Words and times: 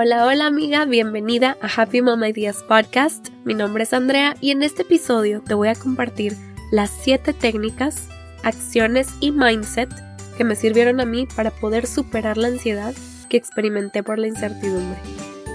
Hola, 0.00 0.26
hola 0.26 0.46
amiga, 0.46 0.84
bienvenida 0.84 1.56
a 1.60 1.66
Happy 1.66 2.02
Mom 2.02 2.22
Ideas 2.22 2.62
Podcast. 2.62 3.30
Mi 3.44 3.52
nombre 3.52 3.82
es 3.82 3.92
Andrea 3.92 4.36
y 4.40 4.52
en 4.52 4.62
este 4.62 4.82
episodio 4.82 5.42
te 5.42 5.54
voy 5.54 5.66
a 5.66 5.74
compartir 5.74 6.34
las 6.70 6.90
7 7.02 7.32
técnicas, 7.32 8.06
acciones 8.44 9.08
y 9.18 9.32
mindset 9.32 9.90
que 10.36 10.44
me 10.44 10.54
sirvieron 10.54 11.00
a 11.00 11.04
mí 11.04 11.26
para 11.34 11.50
poder 11.50 11.88
superar 11.88 12.36
la 12.36 12.46
ansiedad 12.46 12.94
que 13.28 13.38
experimenté 13.38 14.04
por 14.04 14.20
la 14.20 14.28
incertidumbre. 14.28 15.00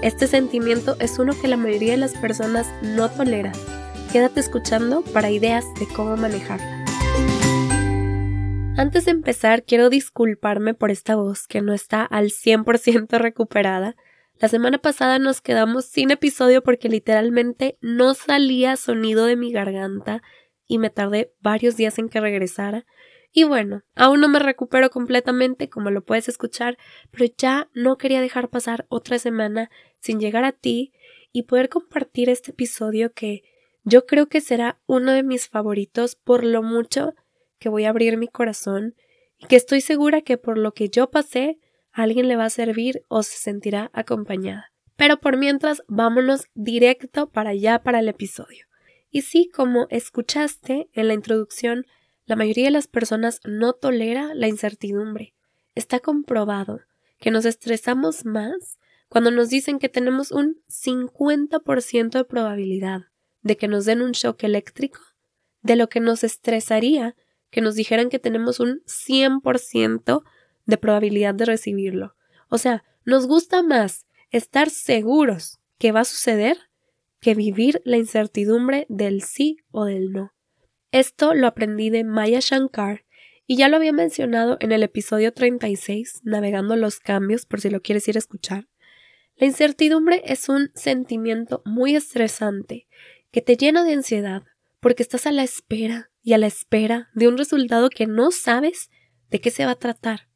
Este 0.02 0.26
sentimiento 0.26 0.94
es 1.00 1.18
uno 1.18 1.32
que 1.40 1.48
la 1.48 1.56
mayoría 1.56 1.92
de 1.92 1.96
las 1.96 2.12
personas 2.12 2.66
no 2.82 3.10
tolera. 3.10 3.52
Quédate 4.12 4.40
escuchando 4.40 5.00
para 5.14 5.30
ideas 5.30 5.64
de 5.80 5.88
cómo 5.88 6.18
manejarla. 6.18 6.84
Antes 8.76 9.06
de 9.06 9.12
empezar, 9.12 9.62
quiero 9.62 9.88
disculparme 9.88 10.74
por 10.74 10.90
esta 10.90 11.16
voz 11.16 11.46
que 11.46 11.62
no 11.62 11.72
está 11.72 12.04
al 12.04 12.26
100% 12.26 13.18
recuperada. 13.18 13.96
La 14.40 14.48
semana 14.48 14.78
pasada 14.78 15.18
nos 15.18 15.40
quedamos 15.40 15.84
sin 15.84 16.10
episodio 16.10 16.62
porque 16.62 16.88
literalmente 16.88 17.78
no 17.80 18.14
salía 18.14 18.76
sonido 18.76 19.26
de 19.26 19.36
mi 19.36 19.52
garganta 19.52 20.22
y 20.66 20.78
me 20.78 20.90
tardé 20.90 21.32
varios 21.40 21.76
días 21.76 21.98
en 21.98 22.08
que 22.08 22.20
regresara. 22.20 22.84
Y 23.32 23.44
bueno, 23.44 23.82
aún 23.94 24.20
no 24.20 24.28
me 24.28 24.38
recupero 24.38 24.90
completamente, 24.90 25.68
como 25.68 25.90
lo 25.90 26.04
puedes 26.04 26.28
escuchar, 26.28 26.78
pero 27.10 27.26
ya 27.36 27.68
no 27.74 27.96
quería 27.96 28.20
dejar 28.20 28.48
pasar 28.48 28.86
otra 28.88 29.18
semana 29.18 29.70
sin 30.00 30.20
llegar 30.20 30.44
a 30.44 30.52
ti 30.52 30.92
y 31.32 31.44
poder 31.44 31.68
compartir 31.68 32.28
este 32.28 32.50
episodio 32.50 33.12
que 33.12 33.42
yo 33.84 34.06
creo 34.06 34.28
que 34.28 34.40
será 34.40 34.80
uno 34.86 35.12
de 35.12 35.22
mis 35.22 35.48
favoritos 35.48 36.16
por 36.16 36.44
lo 36.44 36.62
mucho 36.62 37.14
que 37.58 37.68
voy 37.68 37.84
a 37.84 37.90
abrir 37.90 38.16
mi 38.16 38.28
corazón 38.28 38.94
y 39.38 39.46
que 39.46 39.56
estoy 39.56 39.80
segura 39.80 40.22
que 40.22 40.38
por 40.38 40.58
lo 40.58 40.72
que 40.72 40.88
yo 40.88 41.10
pasé 41.10 41.58
alguien 41.94 42.28
le 42.28 42.36
va 42.36 42.44
a 42.44 42.50
servir 42.50 43.04
o 43.08 43.22
se 43.22 43.38
sentirá 43.38 43.90
acompañada. 43.94 44.72
Pero 44.96 45.20
por 45.20 45.38
mientras, 45.38 45.82
vámonos 45.88 46.48
directo 46.54 47.30
para 47.30 47.50
allá 47.50 47.82
para 47.82 48.00
el 48.00 48.08
episodio. 48.08 48.66
Y 49.10 49.22
sí, 49.22 49.48
como 49.52 49.86
escuchaste 49.90 50.88
en 50.92 51.08
la 51.08 51.14
introducción, 51.14 51.86
la 52.26 52.36
mayoría 52.36 52.66
de 52.66 52.72
las 52.72 52.88
personas 52.88 53.40
no 53.44 53.72
tolera 53.72 54.34
la 54.34 54.48
incertidumbre. 54.48 55.34
Está 55.74 56.00
comprobado 56.00 56.80
que 57.18 57.30
nos 57.30 57.44
estresamos 57.44 58.24
más 58.24 58.78
cuando 59.08 59.30
nos 59.30 59.48
dicen 59.48 59.78
que 59.78 59.88
tenemos 59.88 60.32
un 60.32 60.60
50% 60.68 62.10
de 62.10 62.24
probabilidad 62.24 63.02
de 63.42 63.56
que 63.56 63.68
nos 63.68 63.84
den 63.84 64.02
un 64.02 64.12
shock 64.12 64.42
eléctrico, 64.42 65.00
de 65.62 65.76
lo 65.76 65.88
que 65.88 66.00
nos 66.00 66.24
estresaría 66.24 67.14
que 67.50 67.60
nos 67.60 67.76
dijeran 67.76 68.08
que 68.08 68.18
tenemos 68.18 68.58
un 68.58 68.82
100% 68.86 70.24
de 70.66 70.76
probabilidad 70.76 71.34
de 71.34 71.44
recibirlo. 71.44 72.14
O 72.48 72.58
sea, 72.58 72.84
nos 73.04 73.26
gusta 73.26 73.62
más 73.62 74.06
estar 74.30 74.70
seguros 74.70 75.58
que 75.78 75.92
va 75.92 76.00
a 76.00 76.04
suceder 76.04 76.58
que 77.20 77.34
vivir 77.34 77.80
la 77.84 77.96
incertidumbre 77.96 78.86
del 78.88 79.22
sí 79.22 79.58
o 79.70 79.84
del 79.84 80.12
no. 80.12 80.34
Esto 80.92 81.34
lo 81.34 81.46
aprendí 81.46 81.90
de 81.90 82.04
Maya 82.04 82.40
Shankar 82.40 83.04
y 83.46 83.56
ya 83.56 83.68
lo 83.68 83.76
había 83.76 83.92
mencionado 83.92 84.56
en 84.60 84.72
el 84.72 84.82
episodio 84.82 85.32
36, 85.32 86.20
Navegando 86.22 86.76
los 86.76 87.00
cambios, 87.00 87.46
por 87.46 87.60
si 87.60 87.70
lo 87.70 87.82
quieres 87.82 88.06
ir 88.08 88.16
a 88.16 88.18
escuchar. 88.18 88.68
La 89.36 89.46
incertidumbre 89.46 90.22
es 90.24 90.48
un 90.48 90.70
sentimiento 90.74 91.62
muy 91.64 91.96
estresante 91.96 92.86
que 93.30 93.42
te 93.42 93.56
llena 93.56 93.84
de 93.84 93.94
ansiedad 93.94 94.44
porque 94.80 95.02
estás 95.02 95.26
a 95.26 95.32
la 95.32 95.42
espera 95.42 96.10
y 96.22 96.34
a 96.34 96.38
la 96.38 96.46
espera 96.46 97.10
de 97.14 97.26
un 97.26 97.36
resultado 97.36 97.90
que 97.90 98.06
no 98.06 98.30
sabes 98.30 98.90
de 99.30 99.40
qué 99.40 99.50
se 99.50 99.64
va 99.64 99.72
a 99.72 99.78
tratar. 99.78 100.28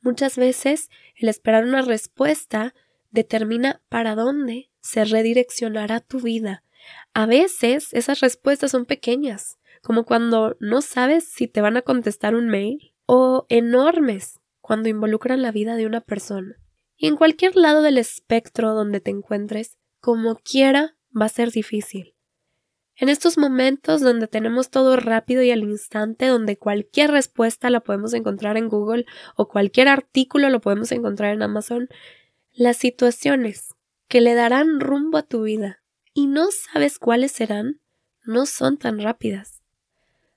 Muchas 0.00 0.36
veces 0.36 0.88
el 1.14 1.28
esperar 1.28 1.64
una 1.64 1.82
respuesta 1.82 2.74
determina 3.10 3.82
para 3.88 4.14
dónde 4.14 4.70
se 4.80 5.04
redireccionará 5.04 6.00
tu 6.00 6.20
vida. 6.20 6.64
A 7.12 7.26
veces 7.26 7.88
esas 7.92 8.20
respuestas 8.20 8.70
son 8.70 8.86
pequeñas, 8.86 9.58
como 9.82 10.04
cuando 10.04 10.56
no 10.60 10.80
sabes 10.80 11.24
si 11.24 11.48
te 11.48 11.60
van 11.60 11.76
a 11.76 11.82
contestar 11.82 12.34
un 12.34 12.48
mail, 12.48 12.94
o 13.06 13.46
enormes 13.48 14.40
cuando 14.60 14.88
involucran 14.88 15.42
la 15.42 15.50
vida 15.50 15.76
de 15.76 15.86
una 15.86 16.00
persona. 16.00 16.56
Y 16.96 17.08
en 17.08 17.16
cualquier 17.16 17.56
lado 17.56 17.82
del 17.82 17.98
espectro 17.98 18.72
donde 18.74 19.00
te 19.00 19.10
encuentres, 19.10 19.78
como 20.00 20.36
quiera, 20.36 20.96
va 21.18 21.26
a 21.26 21.30
ser 21.30 21.50
difícil. 21.50 22.14
En 23.00 23.08
estos 23.08 23.38
momentos 23.38 24.02
donde 24.02 24.28
tenemos 24.28 24.68
todo 24.68 24.94
rápido 24.94 25.42
y 25.42 25.50
al 25.50 25.62
instante, 25.62 26.26
donde 26.26 26.58
cualquier 26.58 27.10
respuesta 27.10 27.70
la 27.70 27.80
podemos 27.80 28.12
encontrar 28.12 28.58
en 28.58 28.68
Google 28.68 29.06
o 29.36 29.48
cualquier 29.48 29.88
artículo 29.88 30.50
lo 30.50 30.60
podemos 30.60 30.92
encontrar 30.92 31.32
en 31.32 31.40
Amazon, 31.40 31.88
las 32.52 32.76
situaciones 32.76 33.74
que 34.06 34.20
le 34.20 34.34
darán 34.34 34.80
rumbo 34.80 35.16
a 35.16 35.22
tu 35.22 35.44
vida 35.44 35.82
y 36.12 36.26
no 36.26 36.48
sabes 36.50 36.98
cuáles 36.98 37.32
serán, 37.32 37.80
no 38.22 38.44
son 38.44 38.76
tan 38.76 39.00
rápidas. 39.00 39.62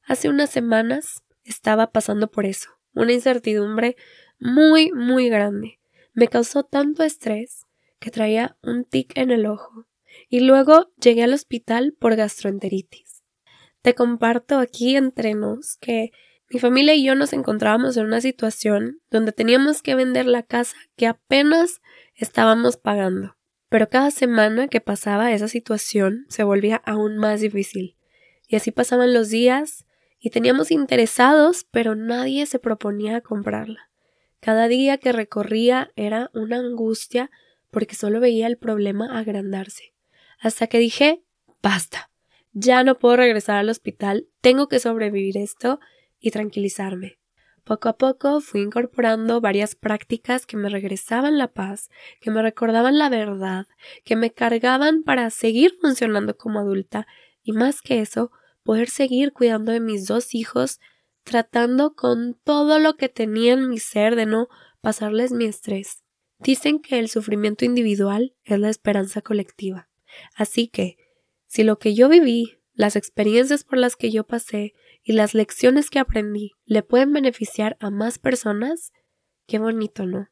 Hace 0.06 0.30
unas 0.30 0.50
semanas 0.50 1.26
estaba 1.44 1.92
pasando 1.92 2.32
por 2.32 2.46
eso, 2.46 2.70
una 2.94 3.12
incertidumbre 3.12 3.98
muy, 4.40 4.90
muy 4.94 5.28
grande. 5.28 5.82
Me 6.14 6.30
causó 6.30 6.64
tanto 6.64 7.04
estrés 7.04 7.68
que 8.00 8.10
traía 8.10 8.56
un 8.62 8.86
tic 8.86 9.18
en 9.18 9.32
el 9.32 9.48
ojo 9.48 9.86
y 10.34 10.40
luego 10.40 10.90
llegué 11.00 11.22
al 11.22 11.34
hospital 11.36 11.94
por 12.00 12.16
gastroenteritis. 12.16 13.24
Te 13.84 13.94
comparto 13.94 14.58
aquí 14.58 14.96
entre 14.96 15.36
nos 15.36 15.78
que 15.80 16.10
mi 16.50 16.60
familia 16.60 16.96
y 16.96 17.04
yo 17.04 17.14
nos 17.14 17.34
encontrábamos 17.34 17.98
en 17.98 18.06
una 18.08 18.20
situación 18.20 19.00
donde 19.12 19.32
teníamos 19.32 19.84
que 19.84 19.94
vender 19.94 20.26
la 20.26 20.42
casa 20.42 20.76
que 20.96 21.06
apenas 21.06 21.82
estábamos 22.16 22.78
pagando. 22.78 23.36
Pero 23.70 23.90
cada 23.90 24.10
semana 24.10 24.68
que 24.70 24.82
pasaba 24.82 25.32
esa 25.32 25.48
situación 25.48 26.26
se 26.30 26.44
volvía 26.44 26.78
aún 26.78 27.18
más 27.18 27.42
difícil. 27.42 27.96
Y 28.48 28.56
así 28.56 28.72
pasaban 28.72 29.14
los 29.14 29.30
días 29.30 29.86
y 30.18 30.32
teníamos 30.32 30.72
interesados, 30.72 31.68
pero 31.70 31.94
nadie 31.94 32.48
se 32.48 32.58
proponía 32.58 33.22
comprarla. 33.22 33.92
Cada 34.40 34.68
día 34.68 34.98
que 34.98 35.12
recorría 35.12 35.92
era 35.96 36.32
una 36.34 36.58
angustia 36.58 37.30
porque 37.70 37.94
solo 37.94 38.20
veía 38.20 38.48
el 38.48 38.58
problema 38.58 39.20
agrandarse. 39.20 39.93
Hasta 40.44 40.68
que 40.68 40.78
dije 40.78 41.24
basta. 41.62 42.12
Ya 42.52 42.84
no 42.84 43.00
puedo 43.00 43.16
regresar 43.16 43.56
al 43.56 43.70
hospital, 43.70 44.28
tengo 44.42 44.68
que 44.68 44.80
sobrevivir 44.80 45.38
esto 45.38 45.80
y 46.20 46.32
tranquilizarme. 46.32 47.18
Poco 47.64 47.88
a 47.88 47.98
poco 47.98 48.42
fui 48.42 48.62
incorporando 48.62 49.40
varias 49.40 49.74
prácticas 49.74 50.46
que 50.46 50.58
me 50.58 50.68
regresaban 50.68 51.38
la 51.38 51.54
paz, 51.54 51.90
que 52.20 52.30
me 52.30 52.42
recordaban 52.42 52.98
la 52.98 53.08
verdad, 53.08 53.68
que 54.04 54.18
me 54.18 54.32
cargaban 54.32 55.04
para 55.04 55.30
seguir 55.30 55.76
funcionando 55.80 56.36
como 56.36 56.60
adulta 56.60 57.08
y 57.42 57.54
más 57.54 57.82
que 57.82 58.02
eso, 58.02 58.30
poder 58.64 58.90
seguir 58.90 59.32
cuidando 59.32 59.72
de 59.72 59.80
mis 59.80 60.08
dos 60.08 60.36
hijos, 60.36 60.82
tratando 61.24 61.96
con 61.96 62.38
todo 62.44 62.80
lo 62.80 62.98
que 62.98 63.08
tenía 63.08 63.54
en 63.54 63.70
mi 63.70 63.80
ser 63.80 64.18
de 64.18 64.26
no 64.26 64.50
pasarles 64.82 65.32
mi 65.32 65.46
estrés. 65.46 66.04
Dicen 66.40 66.80
que 66.80 67.00
el 67.00 67.08
sufrimiento 67.08 67.64
individual 67.64 68.36
es 68.44 68.60
la 68.60 68.70
esperanza 68.70 69.22
colectiva. 69.22 69.88
Así 70.36 70.68
que, 70.68 70.98
si 71.48 71.64
lo 71.64 71.78
que 71.80 71.94
yo 71.94 72.10
viví, 72.10 72.60
las 72.74 72.96
experiencias 72.96 73.64
por 73.64 73.78
las 73.78 73.96
que 73.96 74.12
yo 74.12 74.26
pasé 74.26 74.74
y 75.04 75.14
las 75.14 75.34
lecciones 75.34 75.90
que 75.90 76.00
aprendí 76.00 76.54
le 76.66 76.82
pueden 76.82 77.14
beneficiar 77.14 77.78
a 77.80 77.90
más 77.92 78.18
personas, 78.18 78.92
qué 79.48 79.60
bonito, 79.60 80.06
¿no? 80.06 80.30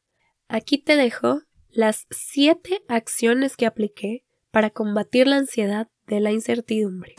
Aquí 0.48 0.78
te 0.78 0.96
dejo 0.96 1.42
las 1.70 2.08
siete 2.10 2.84
acciones 2.88 3.56
que 3.56 3.66
apliqué 3.66 4.26
para 4.52 4.70
combatir 4.70 5.28
la 5.28 5.38
ansiedad 5.38 5.90
de 6.08 6.20
la 6.20 6.32
incertidumbre. 6.32 7.16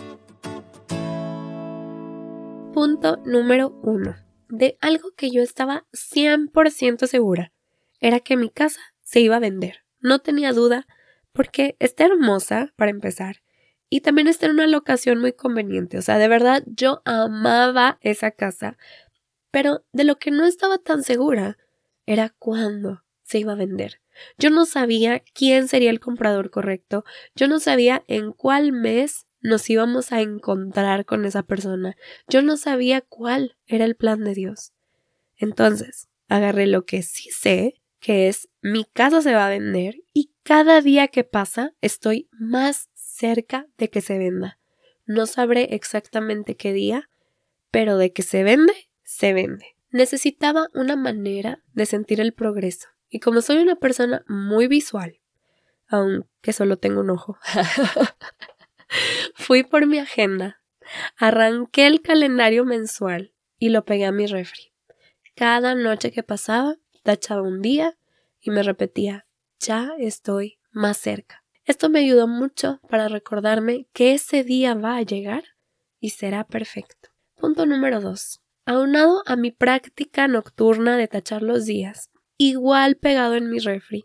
Punto 2.75 3.19
número 3.25 3.79
uno. 3.83 4.17
De 4.49 4.77
algo 4.81 5.13
que 5.17 5.31
yo 5.31 5.43
estaba 5.43 5.87
100% 5.93 7.07
segura. 7.07 7.53
Era 8.01 8.21
que 8.21 8.37
mi 8.37 8.51
casa 8.51 8.81
se 9.01 9.21
iba 9.21 9.37
a 9.37 9.41
vender. 9.41 9.85
No 10.01 10.19
tenía 10.19 10.53
duda 10.53 10.87
porque 11.33 11.77
está 11.79 12.05
hermosa, 12.05 12.73
para 12.77 12.91
empezar, 12.91 13.43
y 13.89 14.01
también 14.01 14.27
está 14.27 14.47
en 14.47 14.53
una 14.53 14.67
locación 14.67 15.19
muy 15.19 15.33
conveniente. 15.33 15.99
O 15.99 16.03
sea, 16.03 16.19
de 16.19 16.29
verdad 16.29 16.63
yo 16.67 17.03
amaba 17.05 17.99
esa 18.01 18.31
casa, 18.31 18.79
pero 19.51 19.85
de 19.93 20.05
lo 20.05 20.17
que 20.19 20.31
no 20.31 20.47
estaba 20.47 20.79
tan 20.79 21.03
segura 21.03 21.59
era 22.07 22.31
cuándo 22.39 23.05
se 23.23 23.39
iba 23.39 23.53
a 23.53 23.57
vender. 23.57 24.01
Yo 24.39 24.51
no 24.51 24.65
sabía 24.65 25.23
quién 25.35 25.69
sería 25.69 25.91
el 25.91 26.01
comprador 26.01 26.51
correcto, 26.51 27.05
yo 27.35 27.49
no 27.49 27.61
sabía 27.61 28.03
en 28.09 28.33
cuál 28.33 28.73
mes 28.73 29.27
nos 29.43 29.69
íbamos 29.69 30.13
a 30.13 30.21
encontrar 30.21 31.05
con 31.05 31.25
esa 31.25 31.43
persona. 31.43 31.97
Yo 32.29 32.43
no 32.43 32.57
sabía 32.57 33.01
cuál 33.03 33.57
era 33.67 33.85
el 33.85 33.97
plan 33.97 34.25
de 34.25 34.35
Dios. 34.35 34.73
Entonces, 35.37 36.09
agarré 36.29 36.67
lo 36.67 36.87
que 36.87 37.03
sí 37.03 37.31
sé, 37.31 37.83
que 38.01 38.29
es 38.29 38.49
mi 38.63 38.85
casa 38.85 39.21
se 39.21 39.35
va 39.35 39.47
a 39.47 39.51
vender 39.51 39.97
y 40.15 40.32
cada 40.43 40.81
día 40.81 41.09
que 41.09 41.25
pasa 41.25 41.75
estoy 41.81 42.29
más 42.33 42.91
cerca 42.95 43.67
de 43.79 43.91
que 43.91 44.01
se 44.01 44.19
venda. 44.19 44.59
No 45.05 45.27
sabré 45.27 45.75
exactamente 45.75 46.57
qué 46.57 46.73
día, 46.73 47.11
pero 47.71 47.97
de 47.97 48.13
que 48.13 48.23
se 48.23 48.43
vende, 48.43 48.75
se 49.05 49.33
vende. 49.33 49.77
Necesitaba 49.91 50.69
una 50.75 50.97
manera 50.97 51.63
de 51.75 51.87
sentir 51.87 52.21
el 52.21 52.33
progreso 52.33 52.89
y 53.09 53.21
como 53.21 53.43
soy 53.43 53.59
una 53.59 53.77
persona 53.77 54.25
muy 54.27 54.67
visual, 54.67 55.21
aunque 55.87 56.53
solo 56.53 56.79
tengo 56.79 57.01
un 57.01 57.11
ojo. 57.11 57.39
Fui 59.35 59.63
por 59.63 59.87
mi 59.87 59.99
agenda, 59.99 60.63
arranqué 61.17 61.87
el 61.87 62.01
calendario 62.01 62.65
mensual 62.65 63.35
y 63.59 63.69
lo 63.69 63.85
pegué 63.85 64.07
a 64.07 64.13
mi 64.13 64.27
refri. 64.27 64.73
Cada 65.35 65.75
noche 65.75 66.11
que 66.11 66.23
pasaba, 66.23 66.77
tachaba 67.03 67.43
un 67.43 67.61
día 67.61 67.97
y 68.41 68.51
me 68.51 68.63
repetía, 68.63 69.27
ya 69.63 69.93
estoy 69.99 70.59
más 70.71 70.97
cerca. 70.97 71.45
Esto 71.65 71.89
me 71.89 72.01
ayudó 72.01 72.27
mucho 72.27 72.81
para 72.89 73.09
recordarme 73.09 73.87
que 73.93 74.15
ese 74.15 74.43
día 74.43 74.75
va 74.75 74.97
a 74.97 75.03
llegar 75.03 75.45
y 76.01 76.11
será 76.11 76.45
perfecto. 76.45 77.11
Punto 77.37 77.67
número 77.67 78.01
2. 78.01 78.41
Aunado 78.67 79.23
a 79.27 79.37
mi 79.37 79.51
práctica 79.51 80.29
nocturna 80.29 80.97
de 80.97 81.09
tachar 81.09 81.43
los 81.43 81.65
días, 81.65 82.11
igual 82.37 82.97
pegado 82.97 83.35
en 83.35 83.51
mi 83.51 83.59
refri, 83.59 84.05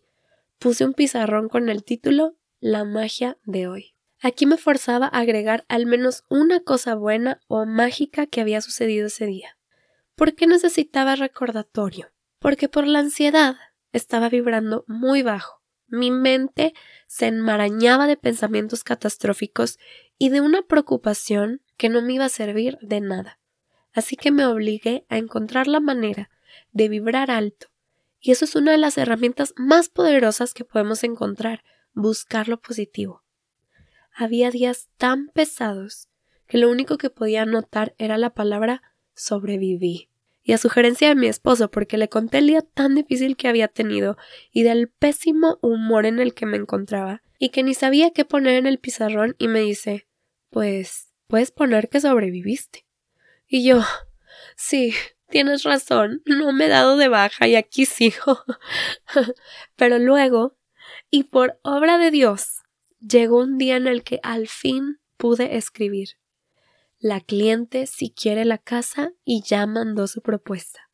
puse 0.59 0.85
un 0.85 0.93
pizarrón 0.93 1.49
con 1.49 1.69
el 1.69 1.83
título 1.83 2.37
La 2.59 2.83
magia 2.83 3.37
de 3.45 3.67
hoy. 3.67 3.95
Aquí 4.19 4.45
me 4.45 4.57
forzaba 4.57 5.07
a 5.07 5.19
agregar 5.19 5.65
al 5.67 5.85
menos 5.85 6.23
una 6.29 6.59
cosa 6.59 6.95
buena 6.95 7.39
o 7.47 7.65
mágica 7.65 8.25
que 8.25 8.41
había 8.41 8.61
sucedido 8.61 9.07
ese 9.07 9.25
día. 9.25 9.57
¿Por 10.15 10.33
qué 10.33 10.47
necesitaba 10.47 11.15
recordatorio? 11.15 12.11
Porque 12.39 12.69
por 12.69 12.87
la 12.87 12.99
ansiedad 12.99 13.57
estaba 13.91 14.29
vibrando 14.29 14.83
muy 14.87 15.21
bajo. 15.21 15.61
Mi 15.87 16.11
mente 16.11 16.73
se 17.07 17.27
enmarañaba 17.27 18.07
de 18.07 18.17
pensamientos 18.17 18.83
catastróficos 18.83 19.79
y 20.17 20.29
de 20.29 20.41
una 20.41 20.61
preocupación 20.63 21.61
que 21.77 21.89
no 21.89 22.01
me 22.01 22.13
iba 22.13 22.25
a 22.25 22.29
servir 22.29 22.77
de 22.81 22.99
nada. 22.99 23.39
Así 23.93 24.15
que 24.15 24.31
me 24.31 24.45
obligué 24.45 25.05
a 25.09 25.17
encontrar 25.17 25.67
la 25.67 25.79
manera 25.79 26.29
de 26.71 26.89
vibrar 26.89 27.31
alto. 27.31 27.67
Y 28.19 28.31
eso 28.31 28.45
es 28.45 28.55
una 28.55 28.71
de 28.71 28.77
las 28.77 28.97
herramientas 28.97 29.53
más 29.55 29.89
poderosas 29.89 30.53
que 30.53 30.65
podemos 30.65 31.03
encontrar, 31.03 31.63
buscar 31.93 32.47
lo 32.47 32.59
positivo. 32.59 33.23
Había 34.13 34.51
días 34.51 34.89
tan 34.97 35.29
pesados 35.29 36.09
que 36.47 36.57
lo 36.57 36.69
único 36.69 36.97
que 36.97 37.09
podía 37.09 37.45
notar 37.45 37.93
era 37.97 38.17
la 38.17 38.33
palabra 38.33 38.81
sobreviví. 39.13 40.09
Y 40.47 40.53
a 40.53 40.57
sugerencia 40.57 41.09
de 41.09 41.15
mi 41.15 41.27
esposo, 41.27 41.69
porque 41.69 41.97
le 41.97 42.07
conté 42.07 42.37
el 42.37 42.47
día 42.47 42.61
tan 42.61 42.95
difícil 42.95 43.35
que 43.35 43.49
había 43.49 43.67
tenido 43.67 44.17
y 44.51 44.63
del 44.63 44.87
pésimo 44.87 45.59
humor 45.61 46.05
en 46.05 46.19
el 46.19 46.33
que 46.33 46.45
me 46.45 46.55
encontraba, 46.55 47.21
y 47.37 47.49
que 47.49 47.63
ni 47.63 47.73
sabía 47.73 48.11
qué 48.11 48.23
poner 48.23 48.55
en 48.55 48.65
el 48.65 48.79
pizarrón, 48.79 49.35
y 49.37 49.49
me 49.49 49.59
dice 49.59 50.07
Pues 50.49 51.09
puedes 51.27 51.51
poner 51.51 51.89
que 51.89 51.99
sobreviviste. 51.99 52.85
Y 53.45 53.65
yo 53.65 53.83
Sí, 54.55 54.93
tienes 55.29 55.63
razón, 55.63 56.21
no 56.25 56.53
me 56.53 56.65
he 56.65 56.69
dado 56.69 56.95
de 56.95 57.09
baja 57.09 57.47
y 57.47 57.55
aquí 57.55 57.85
sigo. 57.85 58.43
Pero 59.75 59.99
luego, 59.99 60.55
y 61.09 61.25
por 61.25 61.59
obra 61.61 61.97
de 61.97 62.09
Dios, 62.09 62.63
llegó 63.05 63.39
un 63.39 63.57
día 63.57 63.75
en 63.75 63.87
el 63.87 64.03
que 64.03 64.21
al 64.23 64.47
fin 64.47 65.01
pude 65.17 65.57
escribir. 65.57 66.17
La 66.99 67.21
cliente 67.21 67.85
si 67.85 68.09
quiere 68.09 68.43
la 68.43 68.57
casa 68.57 69.11
y 69.23 69.43
ya 69.43 69.67
mandó 69.67 70.07
su 70.07 70.21
propuesta, 70.21 70.89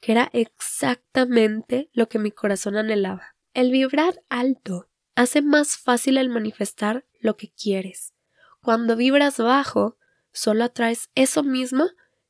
que 0.00 0.12
era 0.12 0.28
exactamente 0.32 1.90
lo 1.92 2.08
que 2.08 2.18
mi 2.18 2.32
corazón 2.32 2.76
anhelaba. 2.76 3.36
El 3.52 3.70
vibrar 3.70 4.20
alto 4.28 4.88
hace 5.14 5.42
más 5.42 5.76
fácil 5.76 6.18
el 6.18 6.28
manifestar 6.28 7.06
lo 7.20 7.36
que 7.36 7.52
quieres. 7.52 8.14
Cuando 8.60 8.96
vibras 8.96 9.38
bajo, 9.38 9.96
solo 10.32 10.64
atraes 10.64 11.10
eso 11.14 11.44
mismo 11.44 11.86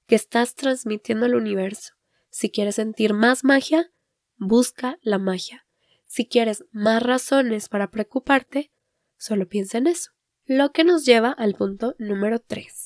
que 0.06 0.17
estás 0.17 0.55
transmitiendo 0.55 1.25
al 1.25 1.35
universo. 1.35 1.94
Si 2.29 2.50
quieres 2.50 2.75
sentir 2.75 3.15
más 3.15 3.43
magia, 3.43 3.91
busca 4.37 4.99
la 5.00 5.19
magia. 5.19 5.67
Si 6.05 6.27
quieres 6.27 6.65
más 6.73 7.03
razones 7.03 7.70
para 7.70 7.91
preocuparte, 7.91 8.70
solo 9.17 9.49
piensa 9.49 9.79
en 9.79 9.87
eso. 9.87 10.11
Lo 10.44 10.73
que 10.73 10.85
nos 10.85 11.06
lleva 11.06 11.31
al 11.31 11.55
punto 11.55 11.94
número 11.99 12.38
3. 12.38 12.84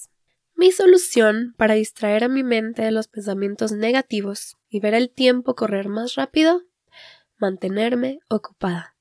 Mi 0.60 0.72
solución 0.72 1.54
para 1.56 1.74
distraer 1.74 2.24
a 2.24 2.28
mi 2.28 2.42
mente 2.42 2.82
de 2.82 2.90
los 2.90 3.06
pensamientos 3.06 3.70
negativos 3.70 4.56
y 4.68 4.80
ver 4.80 4.92
el 4.92 5.08
tiempo 5.08 5.54
correr 5.54 5.86
más 5.88 6.16
rápido, 6.16 6.64
mantenerme 7.36 8.18
ocupada. 8.28 8.96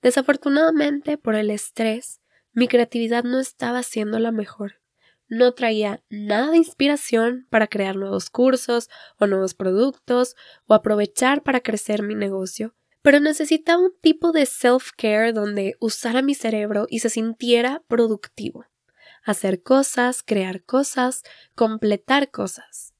Desafortunadamente, 0.00 1.18
por 1.18 1.34
el 1.34 1.50
estrés, 1.50 2.22
mi 2.54 2.68
creatividad 2.68 3.22
no 3.22 3.38
estaba 3.38 3.82
siendo 3.82 4.18
la 4.18 4.32
mejor. 4.32 4.80
No 5.28 5.52
traía 5.52 6.02
nada 6.08 6.52
de 6.52 6.56
inspiración 6.56 7.46
para 7.50 7.66
crear 7.66 7.96
nuevos 7.96 8.30
cursos 8.30 8.88
o 9.18 9.26
nuevos 9.26 9.52
productos 9.52 10.36
o 10.64 10.72
aprovechar 10.72 11.42
para 11.42 11.60
crecer 11.60 12.02
mi 12.02 12.14
negocio, 12.14 12.74
pero 13.02 13.20
necesitaba 13.20 13.82
un 13.82 13.92
tipo 14.00 14.32
de 14.32 14.46
self-care 14.46 15.34
donde 15.34 15.76
usara 15.80 16.22
mi 16.22 16.34
cerebro 16.34 16.86
y 16.88 17.00
se 17.00 17.10
sintiera 17.10 17.82
productivo 17.88 18.64
hacer 19.24 19.62
cosas, 19.62 20.22
crear 20.22 20.62
cosas, 20.62 21.22
completar 21.54 22.30
cosas. 22.30 22.94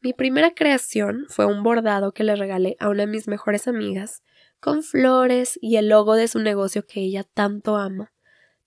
Mi 0.00 0.12
primera 0.12 0.52
creación 0.52 1.26
fue 1.28 1.46
un 1.46 1.62
bordado 1.62 2.12
que 2.12 2.24
le 2.24 2.34
regalé 2.34 2.76
a 2.80 2.88
una 2.88 3.02
de 3.02 3.06
mis 3.06 3.28
mejores 3.28 3.68
amigas, 3.68 4.22
con 4.58 4.82
flores 4.82 5.58
y 5.60 5.76
el 5.76 5.88
logo 5.88 6.14
de 6.14 6.28
su 6.28 6.38
negocio 6.38 6.86
que 6.86 7.00
ella 7.00 7.24
tanto 7.24 7.76
ama. 7.76 8.12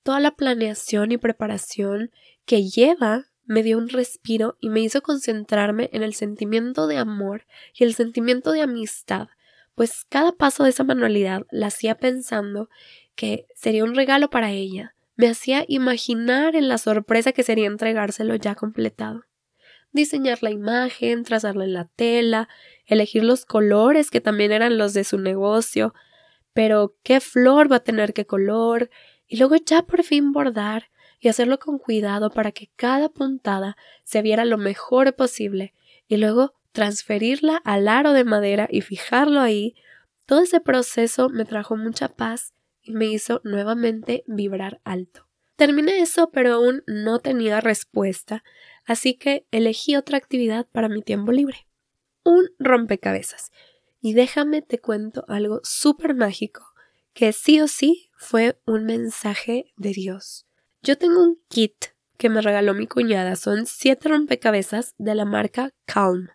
Toda 0.04 0.20
la 0.20 0.32
planeación 0.32 1.12
y 1.12 1.18
preparación 1.18 2.12
que 2.46 2.68
lleva 2.68 3.26
me 3.46 3.64
dio 3.64 3.78
un 3.78 3.90
respiro 3.90 4.58
y 4.60 4.70
me 4.70 4.82
hizo 4.82 5.02
concentrarme 5.02 5.90
en 5.94 6.04
el 6.04 6.14
sentimiento 6.14 6.88
de 6.88 6.98
amor 6.98 7.46
y 7.74 7.84
el 7.84 7.94
sentimiento 7.94 8.52
de 8.52 8.62
amistad, 8.62 9.28
pues 9.76 10.06
cada 10.10 10.32
paso 10.32 10.64
de 10.64 10.70
esa 10.70 10.84
manualidad 10.84 11.44
la 11.52 11.68
hacía 11.68 11.96
pensando 11.96 12.70
que 13.16 13.46
sería 13.56 13.84
un 13.84 13.96
regalo 13.96 14.30
para 14.30 14.52
ella, 14.52 14.95
me 15.16 15.28
hacía 15.28 15.66
imaginar 15.68 16.56
en 16.56 16.68
la 16.68 16.78
sorpresa 16.78 17.32
que 17.32 17.44
sería 17.44 17.68
entregárselo 17.68 18.36
ya 18.36 18.56
completado. 18.56 19.24
Diseñar 19.92 20.44
la 20.44 20.52
imagen, 20.52 21.24
trazarla 21.24 21.64
en 21.64 21.74
la 21.74 21.86
tela, 21.86 22.50
elegir 22.86 23.24
los 23.24 23.46
colores 23.46 24.12
que 24.12 24.20
también 24.20 24.52
eran 24.52 24.78
los 24.78 24.94
de 24.94 25.06
su 25.06 25.18
negocio, 25.18 25.94
pero 26.54 26.96
qué 27.04 27.22
flor 27.22 27.72
va 27.72 27.78
a 27.78 27.84
tener 27.84 28.14
qué 28.14 28.26
color, 28.26 28.90
y 29.28 29.38
luego 29.38 29.56
ya 29.56 29.84
por 29.84 30.04
fin 30.04 30.34
bordar 30.34 30.90
y 31.20 31.30
hacerlo 31.30 31.60
con 31.60 31.80
cuidado 31.80 32.30
para 32.30 32.52
que 32.52 32.70
cada 32.76 33.10
puntada 33.10 33.78
se 34.04 34.22
viera 34.22 34.44
lo 34.44 34.58
mejor 34.58 35.16
posible, 35.16 35.74
y 36.08 36.18
luego 36.18 36.54
transferirla 36.74 37.58
al 37.64 37.88
aro 37.88 38.12
de 38.12 38.26
madera 38.26 38.68
y 38.70 38.82
fijarlo 38.82 39.40
ahí. 39.40 39.76
Todo 40.26 40.42
ese 40.42 40.60
proceso 40.60 41.30
me 41.30 41.46
trajo 41.46 41.78
mucha 41.78 42.10
paz 42.10 42.54
y 42.86 42.94
me 42.94 43.06
hizo 43.06 43.42
nuevamente 43.44 44.24
vibrar 44.28 44.80
alto. 44.84 45.28
Terminé 45.56 46.00
eso, 46.00 46.32
pero 46.32 46.54
aún 46.54 46.84
no 46.86 47.20
tenía 47.20 47.62
respuesta, 47.62 48.44
así 48.86 49.16
que 49.16 49.46
elegí 49.52 49.96
otra 49.96 50.18
actividad 50.18 50.68
para 50.72 50.90
mi 50.90 51.02
tiempo 51.02 51.32
libre. 51.32 51.68
Un 52.24 52.50
rompecabezas. 52.60 53.52
Y 54.02 54.14
déjame 54.14 54.62
te 54.62 54.80
cuento 54.80 55.26
algo 55.28 55.62
súper 55.64 56.14
mágico, 56.14 56.64
que 57.14 57.34
sí 57.34 57.62
o 57.62 57.68
sí 57.68 58.10
fue 58.18 58.60
un 58.66 58.86
mensaje 58.86 59.74
de 59.78 59.92
Dios. 59.92 60.46
Yo 60.82 60.98
tengo 60.98 61.24
un 61.24 61.40
kit 61.48 61.96
que 62.18 62.30
me 62.30 62.42
regaló 62.42 62.74
mi 62.74 62.88
cuñada. 62.88 63.36
Son 63.36 63.66
siete 63.66 64.10
rompecabezas 64.10 64.94
de 64.98 65.16
la 65.16 65.26
marca 65.26 65.74
Calm. 65.86 66.30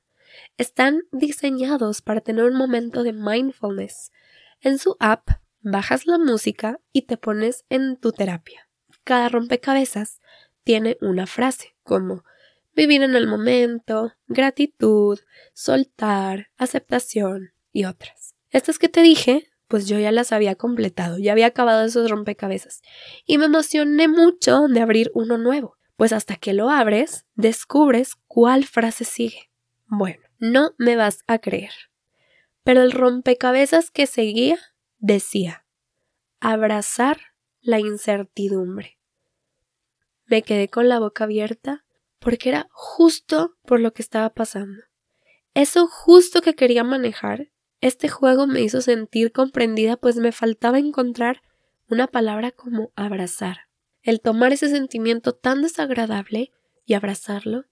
Están 0.56 1.02
diseñados 1.12 2.02
para 2.02 2.20
tener 2.20 2.44
un 2.44 2.56
momento 2.56 3.02
de 3.02 3.12
mindfulness. 3.12 4.12
En 4.60 4.78
su 4.78 4.96
app 5.00 5.28
bajas 5.62 6.06
la 6.06 6.18
música 6.18 6.80
y 6.92 7.02
te 7.02 7.16
pones 7.16 7.64
en 7.68 7.96
tu 7.96 8.12
terapia. 8.12 8.68
Cada 9.04 9.28
rompecabezas 9.28 10.20
tiene 10.64 10.96
una 11.00 11.26
frase 11.26 11.74
como 11.82 12.24
vivir 12.74 13.02
en 13.02 13.14
el 13.14 13.26
momento, 13.26 14.12
gratitud, 14.26 15.18
soltar, 15.52 16.50
aceptación 16.56 17.52
y 17.72 17.84
otras. 17.84 18.34
Estas 18.50 18.78
que 18.78 18.88
te 18.88 19.02
dije, 19.02 19.48
pues 19.68 19.86
yo 19.86 19.98
ya 19.98 20.12
las 20.12 20.32
había 20.32 20.56
completado, 20.56 21.18
ya 21.18 21.32
había 21.32 21.46
acabado 21.46 21.84
esos 21.84 22.10
rompecabezas 22.10 22.82
y 23.24 23.38
me 23.38 23.46
emocioné 23.46 24.08
mucho 24.08 24.66
de 24.68 24.80
abrir 24.80 25.10
uno 25.14 25.38
nuevo, 25.38 25.76
pues 25.96 26.12
hasta 26.12 26.36
que 26.36 26.54
lo 26.54 26.70
abres, 26.70 27.26
descubres 27.34 28.16
cuál 28.26 28.64
frase 28.64 29.04
sigue. 29.04 29.50
Bueno, 29.86 30.22
no 30.38 30.72
me 30.78 30.96
vas 30.96 31.22
a 31.26 31.38
creer. 31.38 31.72
Pero 32.64 32.82
el 32.82 32.92
rompecabezas 32.92 33.90
que 33.90 34.06
seguía 34.06 34.58
decía 35.00 35.66
abrazar 36.40 37.18
la 37.60 37.80
incertidumbre. 37.80 38.98
Me 40.26 40.42
quedé 40.42 40.68
con 40.68 40.88
la 40.88 40.98
boca 40.98 41.24
abierta 41.24 41.84
porque 42.18 42.50
era 42.50 42.68
justo 42.70 43.56
por 43.66 43.80
lo 43.80 43.92
que 43.92 44.02
estaba 44.02 44.30
pasando. 44.30 44.82
Eso 45.54 45.86
justo 45.88 46.40
que 46.42 46.54
quería 46.54 46.84
manejar, 46.84 47.50
este 47.80 48.08
juego 48.08 48.46
me 48.46 48.60
hizo 48.60 48.80
sentir 48.80 49.32
comprendida 49.32 49.96
pues 49.96 50.16
me 50.16 50.32
faltaba 50.32 50.78
encontrar 50.78 51.42
una 51.88 52.06
palabra 52.06 52.52
como 52.52 52.92
abrazar. 52.94 53.68
El 54.02 54.20
tomar 54.20 54.52
ese 54.52 54.68
sentimiento 54.68 55.34
tan 55.34 55.62
desagradable 55.62 56.52
y 56.86 56.94
abrazarlo, 56.94 57.64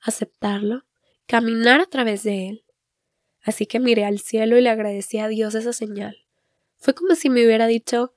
aceptarlo, 0.00 0.84
caminar 1.26 1.80
a 1.80 1.86
través 1.86 2.22
de 2.22 2.48
él. 2.48 2.64
Así 3.42 3.66
que 3.66 3.78
miré 3.78 4.04
al 4.04 4.18
cielo 4.18 4.56
y 4.56 4.62
le 4.62 4.70
agradecí 4.70 5.18
a 5.18 5.28
Dios 5.28 5.54
esa 5.54 5.72
señal. 5.72 6.25
Fue 6.78 6.94
como 6.94 7.14
si 7.14 7.30
me 7.30 7.44
hubiera 7.44 7.66
dicho 7.66 8.14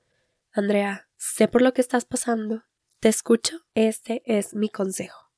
Andrea, 0.52 1.08
sé 1.16 1.48
por 1.48 1.62
lo 1.62 1.72
que 1.72 1.80
estás 1.80 2.04
pasando, 2.04 2.64
te 2.98 3.08
escucho, 3.08 3.60
este 3.74 4.22
es 4.26 4.54
mi 4.54 4.68
consejo. 4.68 5.30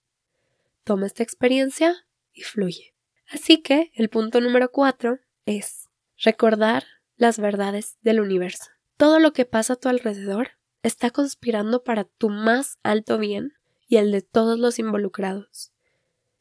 Toma 0.84 1.06
esta 1.06 1.22
experiencia 1.22 2.06
y 2.32 2.42
fluye. 2.42 2.94
Así 3.28 3.58
que 3.62 3.92
el 3.94 4.08
punto 4.08 4.40
número 4.40 4.70
cuatro 4.72 5.20
es 5.46 5.88
recordar 6.16 6.84
las 7.16 7.38
verdades 7.38 7.98
del 8.02 8.20
universo. 8.20 8.70
Todo 8.96 9.18
lo 9.18 9.32
que 9.32 9.44
pasa 9.44 9.74
a 9.74 9.76
tu 9.76 9.88
alrededor 9.88 10.50
está 10.82 11.10
conspirando 11.10 11.84
para 11.84 12.04
tu 12.04 12.30
más 12.30 12.78
alto 12.82 13.18
bien 13.18 13.52
y 13.86 13.98
el 13.98 14.12
de 14.12 14.22
todos 14.22 14.58
los 14.58 14.78
involucrados. 14.78 15.72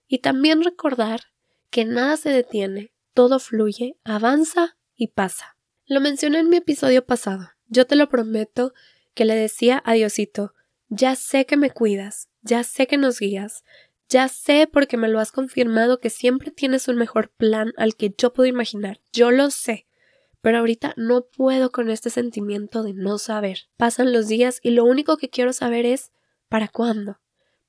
Y 0.07 0.19
también 0.19 0.63
recordar 0.63 1.21
que 1.69 1.85
nada 1.85 2.17
se 2.17 2.29
detiene, 2.29 2.93
todo 3.13 3.39
fluye, 3.39 3.97
avanza 4.03 4.77
y 4.95 5.07
pasa. 5.07 5.57
Lo 5.91 5.99
mencioné 5.99 6.39
en 6.39 6.47
mi 6.47 6.55
episodio 6.55 7.05
pasado. 7.05 7.49
Yo 7.67 7.85
te 7.85 7.97
lo 7.97 8.07
prometo 8.07 8.73
que 9.13 9.25
le 9.25 9.35
decía 9.35 9.83
a 9.85 9.91
Diosito, 9.91 10.53
ya 10.87 11.17
sé 11.17 11.45
que 11.45 11.57
me 11.57 11.69
cuidas, 11.69 12.29
ya 12.41 12.63
sé 12.63 12.87
que 12.87 12.95
nos 12.95 13.19
guías, 13.19 13.65
ya 14.07 14.29
sé 14.29 14.69
porque 14.71 14.95
me 14.95 15.09
lo 15.09 15.19
has 15.19 15.33
confirmado 15.33 15.99
que 15.99 16.09
siempre 16.09 16.49
tienes 16.49 16.87
un 16.87 16.95
mejor 16.95 17.29
plan 17.31 17.73
al 17.75 17.97
que 17.97 18.15
yo 18.17 18.31
puedo 18.31 18.47
imaginar. 18.47 19.01
Yo 19.11 19.31
lo 19.31 19.51
sé. 19.51 19.85
Pero 20.39 20.59
ahorita 20.59 20.93
no 20.95 21.25
puedo 21.25 21.73
con 21.73 21.89
este 21.89 22.09
sentimiento 22.09 22.83
de 22.83 22.93
no 22.93 23.17
saber. 23.17 23.67
Pasan 23.75 24.13
los 24.13 24.29
días 24.29 24.61
y 24.63 24.69
lo 24.69 24.85
único 24.85 25.17
que 25.17 25.29
quiero 25.29 25.51
saber 25.51 25.85
es 25.85 26.13
¿para 26.47 26.69
cuándo? 26.69 27.19